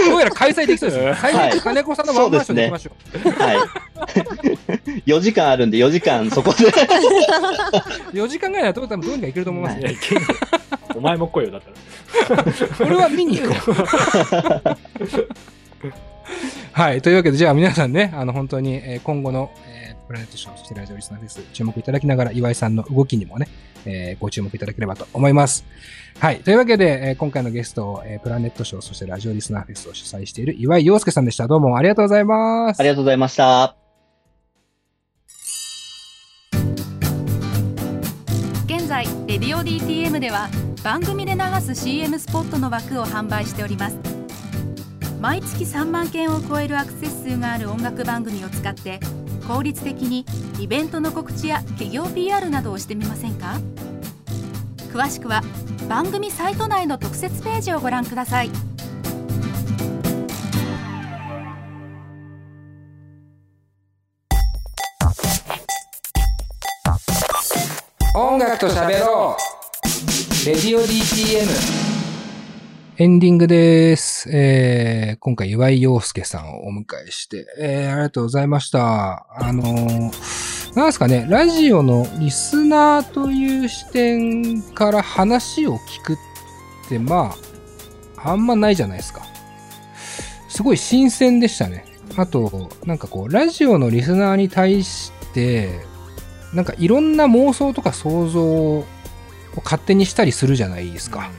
[0.10, 1.16] どうやら開催できそうですね。
[1.20, 3.30] 最はい悪金子さんのワンマンションでいきましょう。
[3.32, 3.58] はい。
[5.06, 6.66] 4時間あるんで、4時間そこで。
[8.14, 9.96] 4時間ぐらいだと多分どうにかいけると思いますね。
[10.96, 11.62] お前も来いよ、だっ
[12.28, 12.46] たら。
[12.86, 13.74] 俺は見に行こう。
[16.72, 17.02] はい。
[17.02, 19.73] というわけで、じゃあ皆さんね、あの、本当に、えー今後の、えー
[20.14, 23.48] プラネットショー、そしてラジオリスナーフェス、注目いただきながら、岩井さんの動きにもね、
[23.86, 25.66] えーご注目いただければと思います。
[26.20, 26.42] はい。
[26.42, 31.48] というわけで、えー今回のゲスト、えープラネットショー、そしてラジオリスナーフェスを主催している岩井陽介さんでした。
[31.48, 32.80] どうもありがとうございます。
[32.80, 33.76] ありがとうございました。
[38.66, 40.48] 現在レディオ DTM では
[40.84, 43.98] 番組で流す CM スポットの枠を販売しております
[45.20, 49.00] 毎月3万件を超えるアクセス数がある音楽番組を使って
[49.48, 50.26] 効率的に
[50.60, 53.60] イベントの告知や企業 PR などをしてみませんか？
[54.92, 55.42] 詳しくは
[55.90, 58.50] 番組サイト内の特設ページをご覧ください。
[68.16, 69.36] 音楽と喋ろ
[70.44, 70.46] う。
[70.46, 71.83] レディオ DTM
[72.96, 74.30] エンディングです。
[74.32, 79.26] えー、今回岩井陽介さんをお迎えして、えー、ありがとうございました。
[79.36, 86.18] あのー、なんですかね、ラジオのリスナーという視点から話を聞くっ
[86.88, 87.36] て、ま
[88.16, 89.24] あ、あんまないじゃないですか。
[90.48, 91.86] すごい新鮮でしたね。
[92.16, 95.80] あと、なんかこう、ラジオのリスナーに対して、
[96.54, 98.86] なんかいろんな妄想とか想像を
[99.64, 101.32] 勝手にしたりするじゃないですか。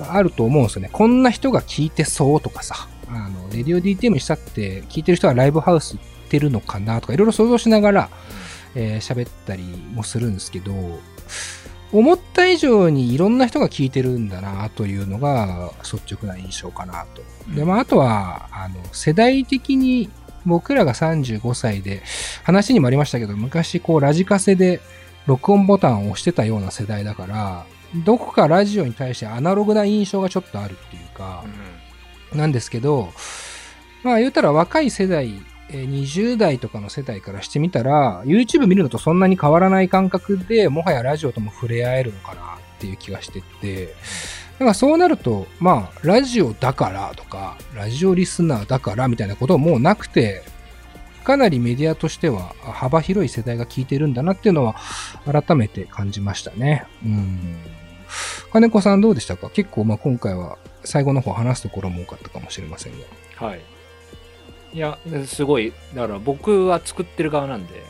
[0.00, 0.90] あると思うんですよね。
[0.92, 2.88] こんな人が聞いてそうとかさ。
[3.10, 8.10] あの、レディオ DTM にしたって、聞いてる人はライブハウス行ってるのかなとか、いろいろ想像しながら、
[8.74, 9.62] えー喋ったり
[9.94, 10.72] もするんですけど、
[11.90, 17.22] 思った以上にいろんな人が聞いてるんだなというのが率直な印象かなと。
[17.54, 20.10] で、まあ、あとは、あの、世代的に
[20.44, 22.02] 僕らが35歳で、
[22.44, 24.80] 話にもありましたけど、昔こうラジカセで
[25.26, 31.44] 録音ボタンを押してたような世代だから、どこかラジオに対してアナログな印象がちょっとあるっていうか、
[32.32, 33.12] なんですけど、
[34.02, 35.30] まあ言うたら若い世代、
[35.70, 42.44] 20代とかの世代からしてみたら、YouTube 見るのとそんなに変わらない感覚で、もはやラジオとも触れ合えるのかなっ
[42.78, 43.92] ていう気がしてって、だ
[44.60, 50.42] からそうなると、まあ、ラジオだからとか、ラジオリスナーだからみたいなこともうなくて、
[51.22, 54.76] かなりメディアとしては幅広い世代が聞いてるんだなっていうのは
[55.30, 56.86] 改めて感じましたね。
[57.04, 57.56] うん。
[58.52, 59.50] 金子さんどうでしたか？
[59.50, 63.46] 結構まあ今回は最後の方話すところも多かったかもしれませんが。
[63.46, 63.60] はい。
[64.72, 67.82] いや、すごい、だから僕は作ってる側なんで、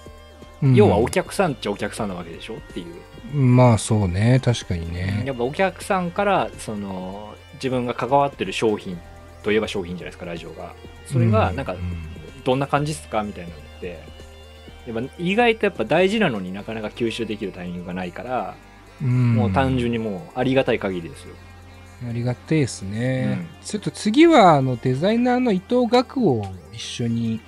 [0.63, 2.55] うん要はお客さんっちゃお客さんなわけでしょ？
[2.55, 3.37] っていう。
[3.37, 5.23] まあそうね、確かにね。
[5.25, 8.99] やっぱお客さんから、その、自分が関わってる商品
[9.43, 10.75] といえば商品じゃないですか、ラジオが。
[11.07, 11.79] それが、なんかう、
[12.45, 13.23] どんな感じっすか？
[13.23, 14.01] みたいなのって、
[14.87, 18.69] やっぱ意外とやっぱ大事なのになかなか吸収できるタイミングがないから、うん
[19.01, 21.35] もう単純にもうありがたい限りですよ。
[22.09, 23.39] ありがてえですね。
[23.41, 27.41] うんちょっと次は、あの、デザイナーの伊藤学を一緒に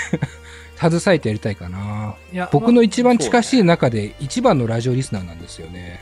[0.76, 2.14] 携えてやりたいかな。
[2.32, 6.00] いや僕の一番近しい中で一番のラジオリスナーなんですよね。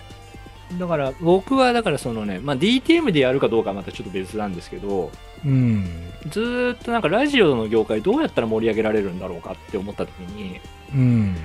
[0.78, 5.12] だから僕はだからそのね、まあ、DTM でやるかどうかはまたちょっと別なんですけど、
[5.44, 5.86] うん。
[6.28, 10.60] ずーっとなんかラジオの業界どうやったら盛り上げられるんだろうかって思った時に、
[10.92, 11.36] うん。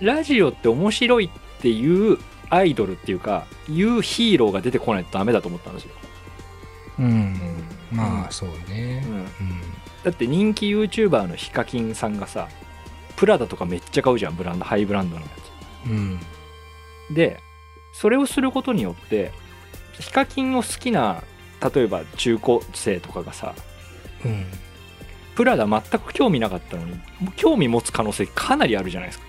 [0.00, 2.18] ラジオって面白いっていう
[2.50, 5.90] アイドルっていうか、いうヒーローが出てこないとダメだと思ったんですよ。
[6.98, 7.38] うん。
[7.90, 9.08] まあ、そうねう。
[9.10, 9.28] んうん。
[10.04, 12.48] だって人気 YouTuber のヒカキンさんがさ、
[13.16, 15.28] プラダとかめっちゃ買うじゃん、ブランド、ハイブランドのや
[15.86, 16.20] うん。
[17.10, 17.14] つ。
[17.14, 17.40] で、
[17.92, 19.32] それをすることによって、
[19.98, 21.22] ヒカキンを好きな、
[21.74, 23.54] 例えば中高生とかがさ、
[24.24, 24.46] うん。
[25.34, 26.96] プラダ全く興味なかったのに、
[27.36, 29.26] 興味持つ可能性かなりあるじゃないですか。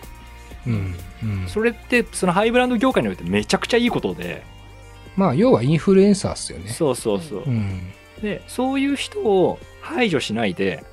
[0.67, 0.95] うん。
[1.23, 1.47] うん。
[1.47, 4.43] それって、そのハイブランド業界においてめちゃくちゃいいことで、
[5.15, 6.69] まあ、要はインフルエンサーっすよね。
[6.69, 7.43] そうそうそう。
[7.45, 7.93] うん。
[8.21, 10.84] で、そういう人を排除しないで、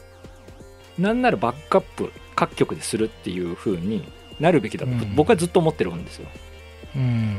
[0.99, 4.05] なんならバックアップ各局でするっていう風に
[4.39, 6.29] なるべきだと、うん僕はずっと思ってるんですよ。
[6.95, 7.37] うん。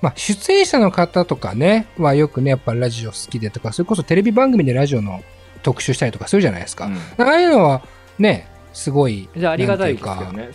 [0.00, 5.22] まあ、出演者の方とかね、はよくね、やっぱラジオ好きでとか、それこそテレビ番組でラジオの
[5.62, 6.86] 特集したりとかするじゃないですか。
[6.86, 7.82] うんああいうのは、
[8.18, 10.50] ね、すごい、じゃあありがたいですよね。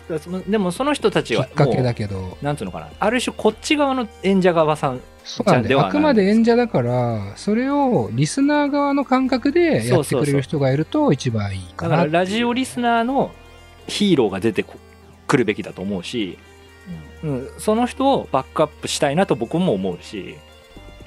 [0.47, 2.37] でもその人たちはきっかけもだけど。
[2.41, 5.63] う、、なんつうのかな、ある種こっち側の演者側さん、そうなん。
[5.63, 13.31] であくまで演者だから、それをリスナー側の感覚でやってくれる人がいると一番いいかなだからラジオリスナーの
[13.87, 14.75] ヒーローが出てこ
[15.27, 16.39] 来るべきだと思うし、
[17.23, 20.37] うん、その人をバックアップしたいなと僕も思うし、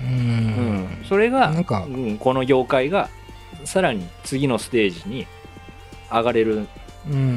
[0.01, 0.09] ううん。
[0.09, 1.05] ん。
[1.09, 3.09] それがなんかうん、この業界が
[3.65, 5.27] さらに次のステージに
[6.11, 6.69] 上がれるうん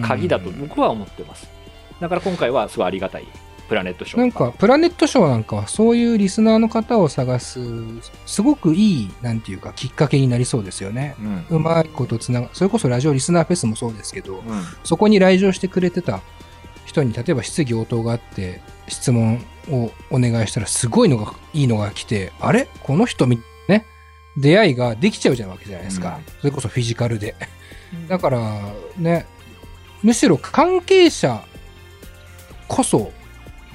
[0.06, 1.48] 鍵だと僕は思ってます。
[2.00, 3.28] だから今回はすごいありがたい
[3.70, 4.20] プラネットショー。
[4.20, 7.62] なんか、プラネットショーなんかはそういうリスナーの方を探す、
[8.26, 11.16] すごくいい、なんていうか、きっかけになりそうですよね。
[11.50, 16.20] うん、うまいことつなが、それこそラジオリスナーフェスもそうですけど、うんそこに来場してくれてた
[16.86, 22.68] 人に、例えば質疑応答があって、質問をお願いしたら、すごいのが、いいのが来て、あれ？
[22.84, 23.86] この人み、ね、
[24.36, 26.18] 出会いができちゃうじゃんわけじゃないですか。
[26.18, 27.36] うんそれこそフィジカルで。
[28.10, 28.60] だから、
[28.98, 29.26] ね、
[30.04, 31.44] むしろ関係者
[32.68, 33.12] こそ、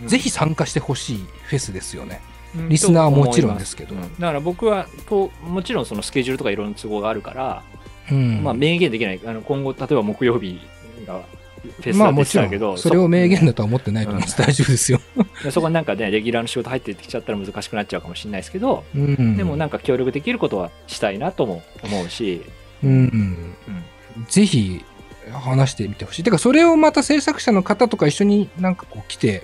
[0.06, 2.20] ぜひ参加してほしいフェスですよね。
[2.68, 7.62] リスナーはもちろんですけどうんだから僕はこうもちろんそのスケジュールとかいろんな都合があるから、
[8.10, 8.42] うん。
[8.42, 10.60] まあ明言できないあの今後例えば木曜日
[11.06, 11.22] が
[11.62, 14.38] フェスまだってたけど、それを明言だとは思ってないと思います。
[14.38, 15.00] 大丈夫ですよ。
[15.42, 19.36] そ そこになんかねレギュラーの仕事入ってきちゃったら難しくなっちゃうかもしれないですけど、うん。
[19.36, 22.42] でもなんか協力できることはしたいなとも思うし、
[22.82, 23.54] うん。
[24.28, 24.84] ぜひ
[25.30, 26.22] 話してみてほしい。
[26.22, 29.42] てか、それをまた制作者の方とか一緒になんかこう来て、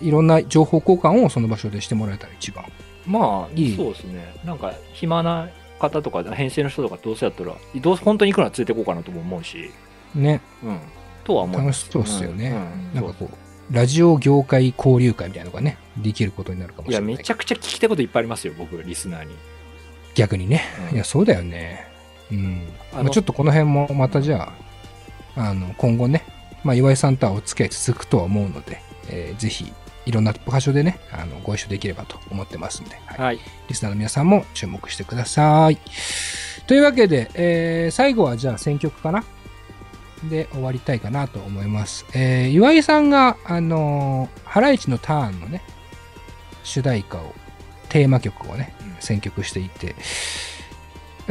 [0.00, 2.64] いろんな情報交換をその場所でしてもらえたら一番。
[3.06, 9.70] まあいいそうですねなんか暇な方とか編成の人とかどうせやったらどうせ本当に行くのは連れてこうかなとも思うし、
[10.14, 10.40] ね。
[10.62, 10.78] うん、
[11.24, 12.50] とは思います楽しそうっすよね。
[12.94, 17.16] うんなんかこう、ラジオ業界交流会みたいなのがね、できることになるかもしいやれない。
[17.16, 19.34] めちゃくちゃ聞きたいこといっぱいありますよ僕リスナーに、
[20.14, 20.62] 逆にね。
[20.90, 21.86] うんいや、そうだよね。
[22.30, 22.62] うん。
[22.92, 24.52] あのまあ、ちょっとこの辺もまたじゃあ、
[25.36, 26.24] あの、今後ね、
[26.64, 29.72] まあ、岩井さんとはお付き合い続くとは思うので、えーぜひ、
[30.06, 35.78] いろんな場所でね、あの、ご一緒できればと思ってますんで、はいはいリスナーの皆さんも注目してください。
[36.66, 39.24] というわけで、えー最後はじゃあ選曲かな？
[40.28, 42.04] で終わりたいかなと思います。
[42.14, 45.62] えー岩井さんが、あのーハライチのターンのね、
[46.64, 47.34] 主題歌を、
[47.88, 49.94] テーマ曲をね、選曲していて、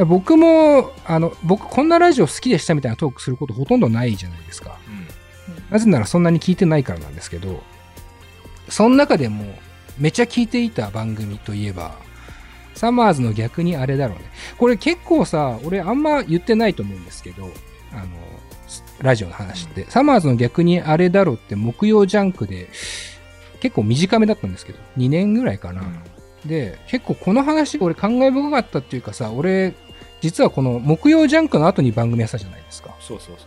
[0.04, 4.78] 僕も、あの、僕こんなラジオ好きでしたみたいなトークすることほとんどないじゃないですか。
[5.70, 7.62] なぜならそんなに聞いてないからなんですけど、
[8.68, 9.44] その中でも
[9.98, 11.96] めちゃ聞いていた番組といえば、
[12.74, 14.24] サマーズの逆にあれだろうね。
[14.56, 17.50] これ結構さ、俺あんま言ってないと思うんですけど、
[17.92, 18.06] あの、
[19.00, 19.86] ラジオの話って。
[19.88, 22.68] サマーズの逆にあれだろうって木曜ジャンクで
[23.60, 25.82] 結構短めだったんですけど、2年ぐらいかな。
[26.44, 29.74] で、結構この話俺感慨深かったっていうかさ、俺、
[30.20, 32.94] 実はこの木曜ジャンクの後に番組やったじゃないですか。
[33.00, 33.46] そうそうそ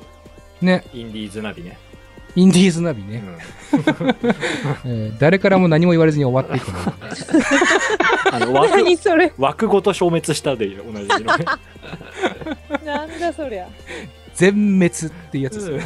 [0.62, 0.84] うね。
[0.94, 1.78] インディーズナビね、
[2.36, 3.24] インディーズナビね。
[4.86, 6.94] えー誰からも何も言われずに終わっていくの。
[8.32, 11.46] あの枠何それ枠ごと消滅したで同じのね
[12.84, 13.68] なんだそりゃ
[14.34, 15.84] 全滅っていうやつですよ、ね。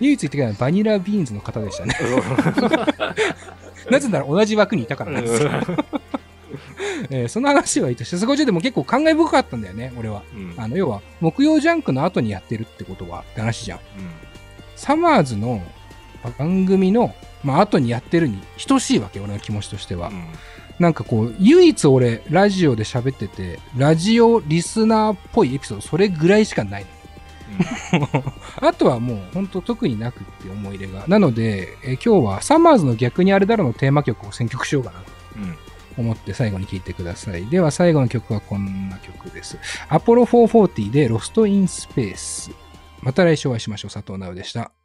[0.00, 1.96] 唯一言ってくれたのはバニラビーンズの方でしたね。
[3.90, 5.50] なぜなら同じ枠にいたからなんですよ。
[7.10, 10.22] えーその話はいいとして、そこでも結構感慨深かったんだよね、俺は。
[10.34, 13.78] うんあの、要は、木曜ジャンクの後にやってるってことは、って話じゃん。
[14.76, 15.62] サマーズの
[16.38, 17.14] 番組の、
[17.44, 20.10] まあ、後にやってるに等しいわけ、俺の気持ちとしては。
[20.78, 26.88] なんかこう、唯一俺、ラジオで喋ってて、ラジオリスナーっぽいエピソード、それぐらいしかないの。
[28.60, 31.04] あとはもう、ほんと特になくって思い入れが。
[31.06, 35.02] なので、えー今日はサマーズの逆にあれだろうのテーマ曲を選曲しようかな
[35.36, 35.56] うん
[35.96, 37.46] 思って最後に聴いてください。
[37.46, 39.58] では最後の曲はこんな曲です。
[39.88, 42.50] アポロ440でロストインスペース。
[43.02, 43.90] また来週お会いしましょう。
[43.90, 44.81] 佐藤直でした。